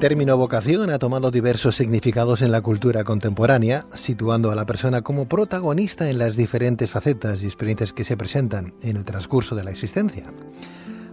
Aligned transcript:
Término 0.00 0.38
vocación 0.38 0.88
ha 0.88 0.98
tomado 0.98 1.30
diversos 1.30 1.76
significados 1.76 2.40
en 2.40 2.50
la 2.50 2.62
cultura 2.62 3.04
contemporánea, 3.04 3.84
situando 3.92 4.50
a 4.50 4.54
la 4.54 4.64
persona 4.64 5.02
como 5.02 5.28
protagonista 5.28 6.08
en 6.08 6.16
las 6.16 6.36
diferentes 6.36 6.90
facetas 6.90 7.42
y 7.42 7.46
experiencias 7.46 7.92
que 7.92 8.02
se 8.02 8.16
presentan 8.16 8.72
en 8.80 8.96
el 8.96 9.04
transcurso 9.04 9.54
de 9.54 9.62
la 9.62 9.70
existencia. 9.70 10.24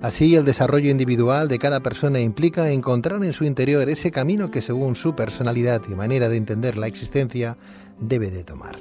Así, 0.01 0.37
el 0.37 0.45
desarrollo 0.45 0.89
individual 0.89 1.49
de 1.49 1.59
cada 1.59 1.81
persona 1.81 2.21
implica 2.21 2.69
encontrar 2.69 3.21
en 3.25 3.33
su 3.33 3.43
interior 3.43 3.89
ese 3.89 4.09
camino 4.09 4.51
que 4.51 4.61
según 4.61 4.95
su 4.95 5.15
personalidad 5.15 5.81
y 5.89 5.93
manera 5.93 6.29
de 6.29 6.37
entender 6.37 6.77
la 6.77 6.87
existencia 6.87 7.57
debe 7.99 8.31
de 8.31 8.45
tomar. 8.45 8.77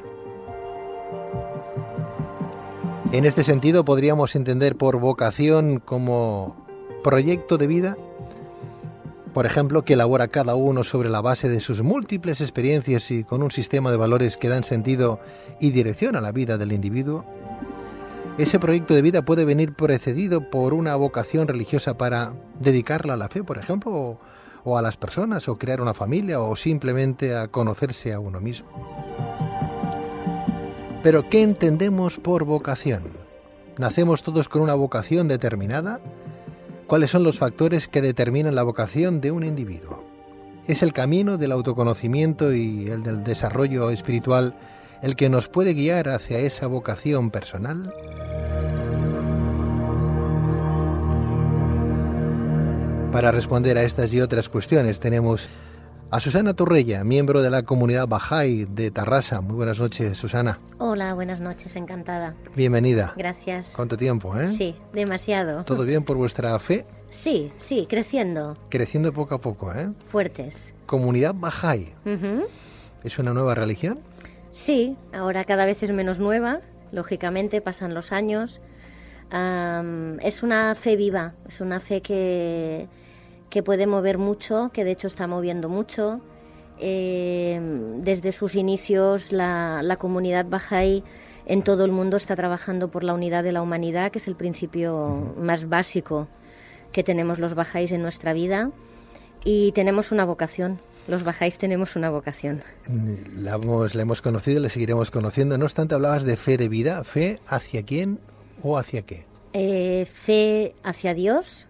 En 3.11 3.25
este 3.25 3.43
sentido, 3.43 3.85
podríamos 3.85 4.37
entender 4.37 4.77
por 4.77 5.01
vocación 5.01 5.81
como 5.81 6.65
proyecto 7.03 7.59
de 7.59 7.67
vida 7.67 7.97
por 9.37 9.45
ejemplo, 9.45 9.85
que 9.85 9.93
elabora 9.93 10.29
cada 10.29 10.55
uno 10.55 10.83
sobre 10.83 11.11
la 11.11 11.21
base 11.21 11.51
de 11.51 11.61
sus 11.61 11.83
múltiples 11.83 12.41
experiencias 12.41 13.11
y 13.11 13.23
con 13.23 13.43
un 13.43 13.51
sistema 13.51 13.91
de 13.91 13.99
valores 13.99 14.39
que 14.39 14.49
dan 14.49 14.65
sentido 14.65 15.21
y 15.61 15.73
dirección 15.73 16.17
a 16.17 16.23
la 16.23 16.33
vida 16.33 16.57
del 16.57 16.73
individuo, 16.73 17.23
ese 18.39 18.59
proyecto 18.59 18.95
de 18.95 19.03
vida 19.03 19.27
puede 19.27 19.45
venir 19.45 19.75
precedido 19.75 20.49
por 20.49 20.73
una 20.73 20.97
vocación 20.97 21.49
religiosa 21.49 21.99
para 21.99 22.33
dedicarla 22.61 23.13
a 23.13 23.19
la 23.19 23.29
fe, 23.29 23.45
por 23.45 23.59
ejemplo, 23.59 23.93
o, 23.93 24.21
o 24.65 24.79
a 24.79 24.81
las 24.81 24.97
personas, 24.97 25.51
o 25.51 25.59
crear 25.59 25.83
una 25.83 25.93
familia, 25.93 26.41
o 26.41 26.57
simplemente 26.57 27.37
a 27.37 27.49
conocerse 27.49 28.15
a 28.15 28.21
uno 28.21 28.41
mismo. 28.41 28.69
Pero, 31.03 31.29
¿qué 31.29 31.43
entendemos 31.43 32.17
por 32.17 32.45
vocación? 32.45 33.03
¿Nacemos 33.77 34.23
todos 34.23 34.49
con 34.49 34.63
una 34.63 34.75
vocación 34.75 35.29
determinada? 35.29 36.01
¿Cuáles 36.87 37.11
son 37.11 37.25
los 37.25 37.39
factores 37.39 37.89
que 37.89 38.01
determinan 38.01 38.55
la 38.55 38.63
vocación 38.63 39.21
de 39.21 39.33
un 39.33 39.43
individuo? 39.43 40.05
¿Es 40.69 40.85
el 40.85 40.93
camino 40.93 41.37
del 41.37 41.51
autoconocimiento 41.51 42.55
y 42.55 42.89
el 42.89 43.03
del 43.03 43.25
desarrollo 43.25 43.91
espiritual 43.91 44.55
el 45.03 45.17
que 45.17 45.29
nos 45.29 45.49
puede 45.49 45.75
guiar 45.75 46.09
hacia 46.09 46.39
esa 46.39 46.69
vocación 46.69 47.33
personal? 47.33 47.93
Para 53.11 53.33
responder 53.33 53.79
a 53.79 53.83
estas 53.83 54.13
y 54.13 54.21
otras 54.21 54.49
cuestiones 54.49 55.01
tenemos 55.01 55.49
a 56.11 56.21
Susana 56.21 56.55
Torrella, 56.55 57.03
miembro 57.05 57.43
de 57.43 57.51
la 57.51 57.65
comunidad 57.65 58.07
Bahá'í 58.07 58.67
de 58.67 58.91
Tarrasa. 58.91 59.41
Muy 59.41 59.57
buenas 59.57 59.81
noches, 59.81 60.17
Susana. 60.17 60.61
Hola, 60.79 61.15
buenas 61.15 61.41
noches, 61.41 61.75
encantada. 61.75 62.35
Bienvenida. 62.55 63.13
Gracias. 63.17 63.73
¿Cuánto 63.75 63.97
tiempo, 63.97 64.37
eh? 64.39 64.49
Sí, 64.49 64.77
demasiado. 64.93 65.65
¿Todo 65.65 65.85
bien 65.85 66.05
por 66.05 66.17
vuestra 66.17 66.57
fe? 66.59 66.87
Sí, 67.11 67.53
sí, 67.59 67.87
creciendo. 67.89 68.57
Creciendo 68.69 69.13
poco 69.13 69.35
a 69.35 69.41
poco, 69.41 69.73
¿eh? 69.75 69.91
Fuertes. 70.07 70.75
Comunidad. 70.87 71.35
Ujú. 71.35 72.47
¿Es 73.03 73.19
una 73.19 73.33
nueva 73.33 73.55
religión? 73.55 73.99
Sí, 74.53 74.97
ahora 75.13 75.45
cada 75.45 75.65
vez 75.67 75.83
es 75.83 75.91
menos 75.91 76.19
nueva, 76.21 76.61
lógicamente, 76.93 77.61
pasan 77.61 77.95
los 77.95 78.13
años. 78.13 78.61
Es 80.23 80.43
una 80.45 80.75
fe 80.77 80.95
viva, 80.95 81.35
es 81.49 81.61
una 81.61 81.81
fe 81.81 82.01
que, 82.01 82.87
que 83.51 83.63
puede 83.63 83.87
mover 83.87 84.19
mucho, 84.19 84.71
que 84.73 84.85
de 84.85 84.93
hecho 84.93 85.07
está 85.07 85.27
moviendo 85.27 85.69
mucho. 85.69 86.21
Eh, 86.79 87.59
desde 88.03 88.33
sus 88.33 88.55
inicios, 88.55 89.33
la, 89.33 89.83
la 89.83 89.97
comunidad 89.97 90.47
Bahá'í 90.47 91.05
en 91.47 91.63
todo 91.63 91.85
el 91.85 91.93
mundo 91.93 92.17
está 92.17 92.37
trabajando 92.37 92.91
por 92.91 93.05
la 93.05 93.15
unidad 93.15 93.45
de 93.45 93.53
la 93.53 93.63
humanidad, 93.63 94.11
que 94.11 94.19
es 94.19 94.29
el 94.29 94.37
principio 94.37 95.35
más 95.39 95.69
básico 95.69 96.29
que 96.93 97.03
tenemos 97.03 97.39
los 97.39 97.55
Bahá'ís 97.55 97.93
en 97.93 98.03
nuestra 98.03 98.33
vida. 98.33 98.71
Y 99.45 99.73
tenemos 99.73 100.11
una 100.11 100.25
vocación, 100.25 100.81
los 101.07 101.25
Bahá'ís 101.25 101.57
tenemos 101.57 101.95
una 101.95 102.11
vocación. 102.11 102.63
La 103.37 103.55
hemos, 103.55 103.95
la 103.95 104.03
hemos 104.03 104.23
conocido, 104.23 104.61
la 104.61 104.69
seguiremos 104.69 105.11
conociendo. 105.11 105.57
No 105.57 105.67
obstante, 105.67 105.95
hablabas 105.95 106.25
de 106.25 106.37
fe 106.37 106.57
de 106.57 106.69
vida. 106.69 107.05
¿Fe 107.05 107.39
hacia 107.47 107.85
quién 107.85 108.19
o 108.63 108.77
hacia 108.77 109.03
qué? 109.03 109.25
Eh, 109.53 110.07
fe 110.07 110.75
hacia 110.83 111.15
Dios 111.15 111.67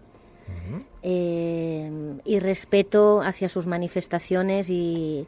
eh, 1.03 1.91
y 2.25 2.39
respeto 2.39 3.21
hacia 3.21 3.49
sus 3.49 3.67
manifestaciones 3.67 4.69
y, 4.69 5.27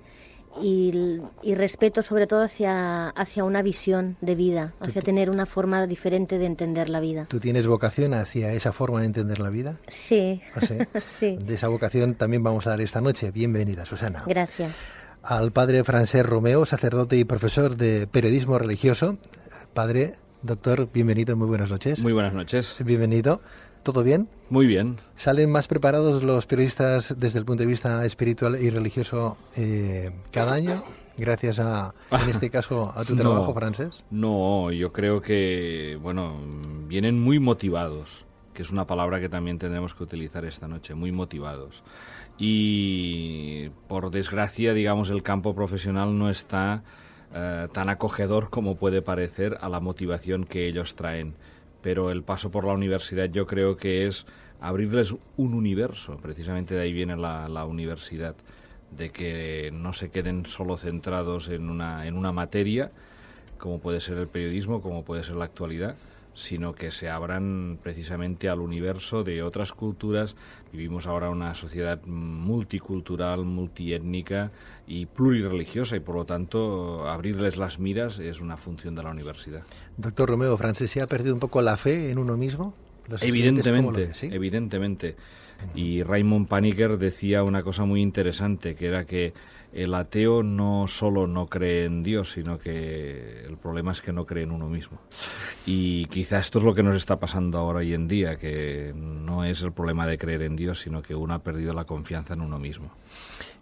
y, 0.61 1.21
y 1.43 1.55
respeto 1.55 2.01
sobre 2.01 2.27
todo 2.27 2.43
hacia, 2.43 3.09
hacia 3.09 3.43
una 3.43 3.61
visión 3.61 4.17
de 4.21 4.35
vida, 4.35 4.73
hacia 4.79 5.01
tener 5.01 5.29
una 5.29 5.45
forma 5.45 5.85
diferente 5.87 6.37
de 6.37 6.45
entender 6.45 6.89
la 6.89 6.99
vida. 6.99 7.25
¿Tú 7.29 7.39
tienes 7.39 7.67
vocación 7.67 8.13
hacia 8.13 8.51
esa 8.53 8.73
forma 8.73 9.01
de 9.01 9.07
entender 9.07 9.39
la 9.39 9.49
vida? 9.49 9.77
Sí, 9.87 10.41
¿Ah, 10.55 10.61
sí? 10.61 10.77
sí. 11.01 11.37
De 11.41 11.55
esa 11.55 11.67
vocación 11.67 12.15
también 12.15 12.43
vamos 12.43 12.67
a 12.67 12.71
dar 12.71 12.81
esta 12.81 13.01
noche. 13.01 13.31
Bienvenida, 13.31 13.85
Susana. 13.85 14.23
Gracias. 14.25 14.73
Al 15.21 15.51
padre 15.51 15.83
Francés 15.83 16.25
Romeo, 16.25 16.65
sacerdote 16.65 17.17
y 17.17 17.25
profesor 17.25 17.75
de 17.75 18.07
periodismo 18.07 18.57
religioso. 18.57 19.17
Padre, 19.73 20.13
doctor, 20.41 20.89
bienvenido, 20.91 21.35
muy 21.35 21.47
buenas 21.47 21.69
noches. 21.69 21.99
Muy 21.99 22.13
buenas 22.13 22.33
noches. 22.33 22.75
Bienvenido. 22.83 23.41
¿Todo 23.83 24.03
bien? 24.03 24.27
Muy 24.49 24.67
bien. 24.67 24.97
¿Salen 25.15 25.51
más 25.51 25.67
preparados 25.67 26.23
los 26.23 26.45
periodistas 26.45 27.15
desde 27.17 27.39
el 27.39 27.45
punto 27.45 27.63
de 27.63 27.67
vista 27.67 28.05
espiritual 28.05 28.61
y 28.61 28.69
religioso 28.69 29.37
eh, 29.55 30.11
cada 30.31 30.53
año? 30.53 30.83
Gracias 31.17 31.59
a, 31.59 31.93
en 32.11 32.29
este 32.29 32.49
caso, 32.51 32.93
a 32.95 33.03
tu 33.03 33.15
No. 33.15 33.21
trabajo, 33.21 33.53
Francés. 33.53 34.03
No, 34.11 34.71
yo 34.71 34.91
creo 34.91 35.21
que, 35.21 35.97
bueno, 36.01 36.39
vienen 36.87 37.19
muy 37.19 37.39
motivados, 37.39 38.25
que 38.53 38.61
es 38.63 38.71
una 38.71 38.85
palabra 38.85 39.19
que 39.19 39.29
también 39.29 39.57
tendremos 39.59 39.93
que 39.93 40.03
utilizar 40.03 40.45
esta 40.45 40.67
noche, 40.67 40.93
muy 40.95 41.11
motivados. 41.11 41.83
Y 42.37 43.69
por 43.87 44.11
desgracia, 44.11 44.73
digamos, 44.73 45.09
el 45.09 45.23
campo 45.23 45.53
profesional 45.53 46.17
no 46.17 46.29
está 46.29 46.83
eh, 47.33 47.67
tan 47.73 47.89
acogedor 47.89 48.49
como 48.49 48.75
puede 48.75 49.01
parecer 49.01 49.57
a 49.61 49.69
la 49.69 49.79
motivación 49.79 50.45
que 50.45 50.67
ellos 50.67 50.95
traen. 50.95 51.35
Pero 51.81 52.11
el 52.11 52.23
paso 52.23 52.51
por 52.51 52.65
la 52.65 52.73
universidad 52.73 53.25
yo 53.25 53.45
creo 53.47 53.77
que 53.77 54.05
es 54.05 54.25
abrirles 54.59 55.15
un 55.37 55.53
universo, 55.53 56.17
precisamente 56.17 56.75
de 56.75 56.81
ahí 56.81 56.93
viene 56.93 57.15
la, 57.15 57.47
la 57.47 57.65
universidad, 57.65 58.35
de 58.91 59.11
que 59.11 59.69
no 59.71 59.93
se 59.93 60.09
queden 60.09 60.45
solo 60.45 60.77
centrados 60.77 61.49
en 61.49 61.69
una, 61.69 62.07
en 62.07 62.15
una 62.15 62.31
materia, 62.31 62.91
como 63.57 63.79
puede 63.79 63.99
ser 63.99 64.17
el 64.17 64.27
periodismo, 64.27 64.81
como 64.81 65.03
puede 65.03 65.23
ser 65.23 65.35
la 65.35 65.45
actualidad, 65.45 65.95
sino 66.39 66.73
que 66.73 66.91
se 66.91 67.09
abran 67.09 67.77
precisamente 67.83 68.49
al 68.49 68.59
universo 68.59 69.23
de 69.23 69.43
otras 69.43 69.73
culturas. 69.73 70.35
Vivimos 70.71 71.05
ahora 71.05 71.29
una 71.29 71.53
sociedad 71.53 72.01
multicultural, 72.05 73.45
multiétnica 73.45 74.51
y 74.87 75.05
plurireligiosa 75.05 75.95
y 75.95 75.99
por 75.99 76.15
lo 76.15 76.25
tanto 76.25 77.07
abrirles 77.07 77.57
las 77.57 77.79
miras 77.79 78.19
es 78.19 78.39
una 78.39 78.57
función 78.57 78.95
de 78.95 79.03
la 79.03 79.11
universidad. 79.11 79.63
Doctor 79.97 80.29
Romeo, 80.29 80.57
Francés, 80.57 80.91
¿se 80.91 81.01
ha 81.01 81.07
perdido 81.07 81.33
un 81.33 81.39
poco 81.39 81.61
la 81.61 81.77
fe 81.77 82.09
en 82.09 82.17
uno 82.17 82.37
mismo? 82.37 82.73
Los 83.09 83.21
estudiantes, 83.21 83.65
¿cómo 83.65 83.91
lo 83.91 83.97
Evidentemente, 83.99 84.35
evidentemente. 84.35 85.15
Y 85.75 86.03
Raymond 86.03 86.47
Paniker 86.47 86.97
decía 86.97 87.43
una 87.43 87.63
cosa 87.63 87.83
muy 87.85 88.01
interesante, 88.01 88.75
que 88.75 88.87
era 88.87 89.05
que 89.05 89.33
el 89.73 89.93
ateo 89.93 90.41
no 90.41 90.87
solo 90.87 91.27
no 91.27 91.47
cree 91.47 91.85
en 91.85 92.01
Dios, 92.01 92.31
sino 92.31 92.57
que 92.57 93.43
el 93.45 93.57
problema 93.57 93.91
es 93.91 94.01
que 94.01 94.11
no 94.11 94.25
cree 94.25 94.43
en 94.43 94.51
uno 94.51 94.69
mismo. 94.69 94.99
Y 95.65 96.05
quizá 96.05 96.39
esto 96.39 96.59
es 96.59 96.65
lo 96.65 96.73
que 96.73 96.81
nos 96.81 96.95
está 96.95 97.19
pasando 97.19 97.57
ahora 97.57 97.79
hoy 97.79 97.93
en 97.93 98.07
día, 98.07 98.37
que 98.37 98.93
no 98.95 99.43
es 99.43 99.61
el 99.61 99.71
problema 99.71 100.07
de 100.07 100.17
creer 100.17 100.43
en 100.43 100.55
Dios, 100.55 100.79
sino 100.79 101.01
que 101.01 101.13
uno 101.13 101.33
ha 101.33 101.43
perdido 101.43 101.73
la 101.73 101.85
confianza 101.85 102.33
en 102.33 102.41
uno 102.41 102.57
mismo. 102.57 102.91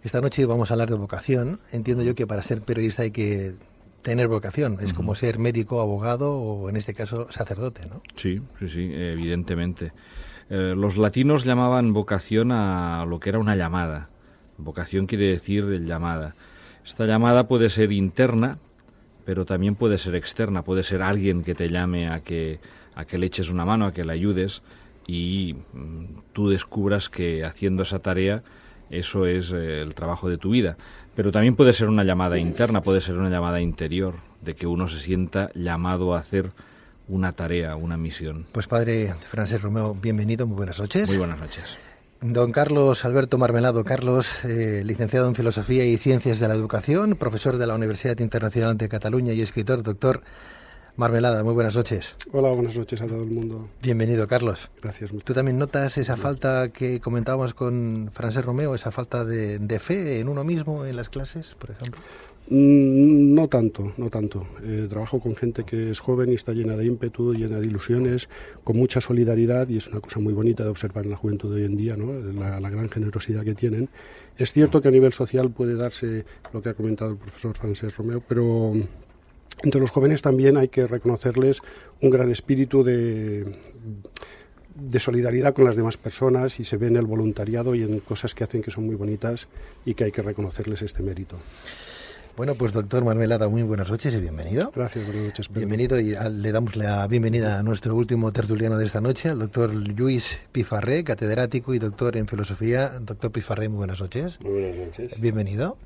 Esta 0.02 0.20
noche 0.20 0.46
vamos 0.46 0.70
a 0.70 0.74
hablar 0.74 0.88
de 0.88 0.96
vocación. 0.96 1.60
Entiendo 1.72 2.02
yo 2.04 2.14
que 2.14 2.26
para 2.26 2.42
ser 2.42 2.62
periodista 2.62 3.02
hay 3.02 3.10
que 3.10 3.54
tener 4.02 4.28
vocación. 4.28 4.78
Es 4.80 4.92
como 4.92 5.14
ser 5.14 5.38
médico, 5.38 5.80
abogado 5.80 6.34
o 6.34 6.68
en 6.68 6.76
este 6.76 6.94
caso 6.94 7.30
sacerdote, 7.30 7.86
¿no? 7.86 8.02
Sí, 8.16 8.40
sí, 8.58 8.68
sí, 8.68 8.90
evidentemente. 8.92 9.92
Eh, 10.50 10.74
los 10.76 10.96
latinos 10.96 11.44
llamaban 11.44 11.92
vocación 11.92 12.52
a 12.52 13.04
lo 13.06 13.20
que 13.20 13.30
era 13.30 13.38
una 13.38 13.56
llamada. 13.56 14.08
Vocación 14.56 15.06
quiere 15.06 15.26
decir 15.28 15.64
llamada. 15.84 16.34
Esta 16.84 17.06
llamada 17.06 17.48
puede 17.48 17.68
ser 17.68 17.92
interna, 17.92 18.58
pero 19.24 19.44
también 19.44 19.74
puede 19.74 19.98
ser 19.98 20.14
externa, 20.14 20.62
puede 20.62 20.82
ser 20.82 21.02
alguien 21.02 21.44
que 21.44 21.54
te 21.54 21.68
llame 21.68 22.08
a 22.08 22.20
que, 22.20 22.60
a 22.94 23.04
que 23.04 23.18
le 23.18 23.26
eches 23.26 23.50
una 23.50 23.66
mano, 23.66 23.86
a 23.86 23.92
que 23.92 24.04
le 24.04 24.12
ayudes 24.12 24.62
y 25.06 25.54
mm, 25.74 26.20
tú 26.32 26.48
descubras 26.48 27.08
que 27.08 27.44
haciendo 27.44 27.82
esa 27.82 27.98
tarea 27.98 28.42
eso 28.90 29.26
es 29.26 29.52
eh, 29.52 29.82
el 29.82 29.94
trabajo 29.94 30.28
de 30.28 30.38
tu 30.38 30.50
vida. 30.50 30.76
Pero 31.14 31.32
también 31.32 31.56
puede 31.56 31.72
ser 31.72 31.88
una 31.88 32.04
llamada 32.04 32.38
interna, 32.38 32.82
puede 32.82 33.00
ser 33.00 33.16
una 33.16 33.30
llamada 33.30 33.60
interior, 33.60 34.14
de 34.40 34.54
que 34.54 34.66
uno 34.66 34.88
se 34.88 35.00
sienta 35.00 35.50
llamado 35.54 36.14
a 36.14 36.18
hacer 36.20 36.52
una 37.08 37.32
tarea, 37.32 37.76
una 37.76 37.96
misión. 37.96 38.46
Pues 38.52 38.66
padre 38.66 39.14
Francés 39.28 39.62
Romeo, 39.62 39.94
bienvenido, 39.94 40.46
muy 40.46 40.56
buenas 40.56 40.78
noches. 40.78 41.08
Muy 41.08 41.18
buenas 41.18 41.40
noches. 41.40 41.78
Don 42.20 42.50
Carlos 42.50 43.04
Alberto 43.04 43.38
Marmelado. 43.38 43.84
Carlos, 43.84 44.44
eh, 44.44 44.82
licenciado 44.84 45.28
en 45.28 45.36
Filosofía 45.36 45.84
y 45.84 45.96
Ciencias 45.96 46.40
de 46.40 46.48
la 46.48 46.54
Educación, 46.54 47.14
profesor 47.14 47.58
de 47.58 47.66
la 47.66 47.74
Universidad 47.74 48.18
Internacional 48.18 48.76
de 48.76 48.88
Cataluña 48.88 49.32
y 49.32 49.40
escritor, 49.40 49.82
doctor 49.84 50.22
Marmelada. 50.98 51.44
Muy 51.44 51.54
buenas 51.54 51.76
noches. 51.76 52.16
Hola, 52.32 52.50
buenas 52.50 52.76
noches 52.76 53.00
a 53.00 53.06
todo 53.06 53.22
el 53.22 53.30
mundo. 53.30 53.68
Bienvenido, 53.80 54.26
Carlos. 54.26 54.68
Gracias. 54.82 55.12
¿Tú 55.22 55.32
también 55.32 55.56
notas 55.56 55.96
esa 55.96 56.16
falta 56.16 56.70
que 56.70 56.98
comentábamos 56.98 57.54
con 57.54 58.10
Francés 58.12 58.44
Romeo, 58.44 58.74
esa 58.74 58.90
falta 58.90 59.24
de, 59.24 59.60
de 59.60 59.78
fe 59.78 60.18
en 60.18 60.28
uno 60.28 60.42
mismo 60.42 60.84
en 60.84 60.96
las 60.96 61.08
clases, 61.08 61.54
por 61.54 61.70
ejemplo? 61.70 62.02
Mm, 62.50 63.32
no 63.32 63.46
tanto, 63.46 63.92
no 63.96 64.10
tanto. 64.10 64.48
Eh, 64.64 64.88
trabajo 64.90 65.20
con 65.20 65.36
gente 65.36 65.62
que 65.62 65.90
es 65.90 66.00
joven 66.00 66.32
y 66.32 66.34
está 66.34 66.52
llena 66.52 66.76
de 66.76 66.86
ímpetu, 66.86 67.32
llena 67.32 67.60
de 67.60 67.66
ilusiones, 67.68 68.28
con 68.64 68.76
mucha 68.76 69.00
solidaridad 69.00 69.68
y 69.68 69.76
es 69.76 69.86
una 69.86 70.00
cosa 70.00 70.18
muy 70.18 70.32
bonita 70.32 70.64
de 70.64 70.70
observar 70.70 71.04
en 71.04 71.12
la 71.12 71.16
juventud 71.16 71.54
de 71.54 71.60
hoy 71.60 71.66
en 71.66 71.76
día, 71.76 71.96
¿no? 71.96 72.10
la, 72.10 72.70
gran 72.70 72.88
generosidad 72.88 73.44
que 73.44 73.54
tienen. 73.54 73.88
Es 74.36 74.52
cierto 74.52 74.82
que 74.82 74.88
a 74.88 74.90
nivel 74.90 75.12
social 75.12 75.48
puede 75.50 75.76
darse 75.76 76.24
lo 76.52 76.60
que 76.60 76.70
ha 76.70 76.74
comentado 76.74 77.12
el 77.12 77.18
profesor 77.18 77.56
Francés 77.56 77.96
Romeo, 77.96 78.20
pero 78.26 78.74
entre 79.62 79.80
los 79.80 79.90
jóvenes 79.90 80.22
también 80.22 80.56
hay 80.56 80.68
que 80.68 80.86
reconocerles 80.86 81.62
un 82.00 82.10
gran 82.10 82.30
espíritu 82.30 82.84
de 82.84 83.44
de 84.80 85.00
solidaridad 85.00 85.54
con 85.54 85.64
las 85.64 85.76
demás 85.76 85.96
personas 85.96 86.60
y 86.60 86.64
se 86.64 86.76
ve 86.76 86.86
en 86.86 86.96
el 86.96 87.06
voluntariado 87.06 87.74
y 87.74 87.82
en 87.82 88.00
cosas 88.00 88.34
que 88.34 88.44
hacen 88.44 88.62
que 88.62 88.70
son 88.70 88.86
muy 88.86 88.94
bonitas 88.94 89.48
y 89.84 89.94
que 89.94 90.04
hay 90.04 90.12
que 90.12 90.22
reconocerles 90.22 90.82
este 90.82 91.02
mérito. 91.02 91.36
Bueno, 92.36 92.54
pues 92.54 92.72
doctor 92.72 93.04
Marmelada, 93.04 93.48
muy 93.48 93.64
buenas 93.64 93.90
noches 93.90 94.14
y 94.14 94.18
bienvenido. 94.18 94.70
Gracias, 94.72 95.04
buenas 95.04 95.24
noches. 95.24 95.48
Bienvenido 95.52 95.98
y 95.98 96.14
le 96.14 96.52
damos 96.52 96.76
la 96.76 97.04
bienvenida 97.08 97.58
a 97.58 97.64
nuestro 97.64 97.96
último 97.96 98.30
tertuliano 98.32 98.78
de 98.78 98.84
esta 98.86 99.00
noche, 99.00 99.28
al 99.28 99.40
doctor 99.40 99.74
Luis 99.74 100.38
Pifarré, 100.52 101.02
catedrático 101.02 101.74
y 101.74 101.80
doctor 101.80 102.16
en 102.16 102.28
filosofía. 102.28 102.90
Doctor 103.00 103.32
Pifarré, 103.32 103.68
muy 103.68 103.78
buenas 103.78 104.00
noches. 104.00 104.38
Muy 104.40 104.52
buenas 104.52 104.76
noches. 104.76 105.20
Bienvenido. 105.20 105.76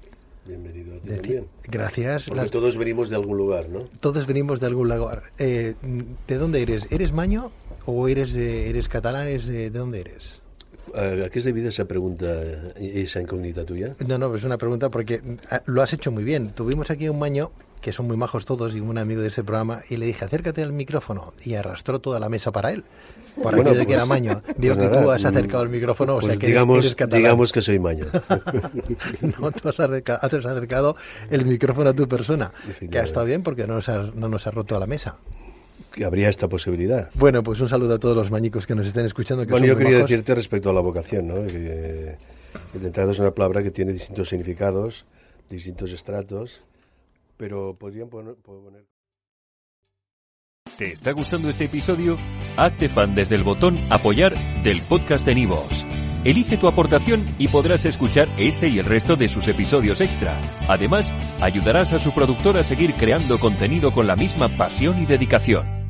Bienvenido 0.44 0.96
a 0.96 1.00
ti 1.00 1.08
también. 1.08 1.46
Gracias. 1.64 2.24
Porque 2.28 2.48
todos 2.48 2.76
venimos 2.76 3.08
de 3.08 3.16
algún 3.16 3.36
lugar, 3.36 3.68
¿no? 3.68 3.88
Todos 4.00 4.26
venimos 4.26 4.58
de 4.60 4.66
algún 4.66 4.88
lugar. 4.88 5.22
Eh, 5.38 5.74
¿De 6.26 6.38
dónde 6.38 6.62
eres? 6.62 6.90
¿Eres 6.90 7.12
maño 7.12 7.52
o 7.86 8.08
eres, 8.08 8.32
de, 8.32 8.68
eres 8.68 8.88
catalán? 8.88 9.26
de, 9.26 9.38
¿De 9.38 9.70
dónde 9.70 10.00
eres? 10.00 10.41
¿A 10.94 11.28
qué 11.28 11.38
es 11.38 11.44
debida 11.44 11.68
esa 11.68 11.86
pregunta, 11.86 12.26
esa 12.76 13.20
incógnita 13.20 13.64
tuya? 13.64 13.94
No, 14.06 14.18
no, 14.18 14.34
es 14.34 14.44
una 14.44 14.58
pregunta 14.58 14.90
porque 14.90 15.22
ah, 15.50 15.62
lo 15.66 15.82
has 15.82 15.92
hecho 15.92 16.10
muy 16.10 16.24
bien. 16.24 16.50
Tuvimos 16.50 16.90
aquí 16.90 17.08
un 17.08 17.18
maño 17.18 17.50
que 17.80 17.92
son 17.92 18.06
muy 18.06 18.16
majos 18.16 18.46
todos 18.46 18.74
y 18.74 18.80
un 18.80 18.98
amigo 18.98 19.22
de 19.22 19.28
ese 19.28 19.42
programa 19.42 19.82
y 19.88 19.96
le 19.96 20.06
dije 20.06 20.24
acércate 20.24 20.62
al 20.62 20.72
micrófono 20.72 21.34
y 21.44 21.54
arrastró 21.54 21.98
toda 22.00 22.20
la 22.20 22.28
mesa 22.28 22.52
para 22.52 22.72
él. 22.72 22.84
Para 23.42 23.56
bueno, 23.56 23.72
que 23.72 23.92
era 23.92 24.02
pues, 24.02 24.08
maño. 24.08 24.42
Digo 24.58 24.76
pues 24.76 24.88
que 24.90 24.96
tú 24.96 25.10
has 25.10 25.24
acercado 25.24 25.62
el 25.62 25.70
micrófono, 25.70 26.16
o 26.16 26.20
sea 26.20 26.28
pues 26.28 26.38
que 26.38 26.46
digamos, 26.48 26.78
eres, 26.80 26.94
catalán. 26.94 27.22
digamos 27.22 27.52
que 27.52 27.62
soy 27.62 27.78
maño. 27.78 28.04
no, 29.22 29.50
tú 29.52 29.68
has 29.68 29.80
acercado, 29.80 30.18
has 30.22 30.46
acercado, 30.46 30.96
el 31.30 31.46
micrófono 31.46 31.90
a 31.90 31.94
tu 31.94 32.06
persona, 32.06 32.52
que 32.90 32.98
ha 32.98 33.04
estado 33.04 33.24
bien 33.24 33.42
porque 33.42 33.66
no 33.66 33.74
nos 33.74 33.88
ha, 33.88 34.02
no 34.14 34.28
nos 34.28 34.46
ha 34.46 34.50
roto 34.50 34.76
a 34.76 34.78
la 34.78 34.86
mesa 34.86 35.16
que 35.92 36.04
habría 36.04 36.28
esta 36.28 36.48
posibilidad. 36.48 37.10
Bueno, 37.14 37.42
pues 37.42 37.60
un 37.60 37.68
saludo 37.68 37.94
a 37.94 37.98
todos 37.98 38.16
los 38.16 38.30
mañicos 38.30 38.66
que 38.66 38.74
nos 38.74 38.86
estén 38.86 39.06
escuchando. 39.06 39.44
bueno, 39.46 39.66
yo 39.66 39.76
quería 39.76 39.98
decirte 39.98 40.34
respecto 40.34 40.70
a 40.70 40.72
la 40.72 40.80
vocación, 40.80 41.28
¿no? 41.28 41.46
que, 41.46 42.16
de 42.72 42.86
entrada 42.86 43.12
es 43.12 43.18
una 43.18 43.32
palabra 43.32 43.62
que 43.62 43.70
tiene 43.70 43.92
distintos 43.92 44.28
significados, 44.28 45.04
distintos 45.48 45.92
estratos, 45.92 46.62
pero 47.36 47.74
podrían 47.74 48.08
poner... 48.08 48.34
¿Te 50.78 50.92
está 50.92 51.12
gustando 51.12 51.50
este 51.50 51.64
episodio? 51.64 52.16
Hazte 52.56 52.88
fan 52.88 53.14
desde 53.14 53.34
el 53.34 53.42
botón 53.42 53.78
apoyar 53.90 54.34
del 54.62 54.80
podcast 54.82 55.26
de 55.26 55.34
Nivos. 55.34 55.84
Elige 56.24 56.56
tu 56.56 56.68
aportación 56.68 57.34
y 57.38 57.48
podrás 57.48 57.84
escuchar 57.84 58.28
este 58.38 58.68
y 58.68 58.78
el 58.78 58.86
resto 58.86 59.16
de 59.16 59.28
sus 59.28 59.48
episodios 59.48 60.00
extra. 60.00 60.40
Además, 60.68 61.12
ayudarás 61.40 61.92
a 61.92 61.98
su 61.98 62.12
productor 62.12 62.56
a 62.56 62.62
seguir 62.62 62.94
creando 62.94 63.38
contenido 63.38 63.92
con 63.92 64.06
la 64.06 64.16
misma 64.16 64.48
pasión 64.48 65.02
y 65.02 65.06
dedicación. 65.06 65.81